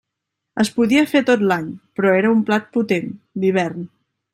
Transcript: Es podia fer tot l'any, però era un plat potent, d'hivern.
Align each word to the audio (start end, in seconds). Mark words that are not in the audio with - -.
Es 0.63 0.71
podia 0.77 1.03
fer 1.11 1.21
tot 1.27 1.45
l'any, 1.53 1.69
però 2.01 2.17
era 2.23 2.35
un 2.39 2.43
plat 2.51 2.69
potent, 2.79 3.17
d'hivern. 3.45 3.91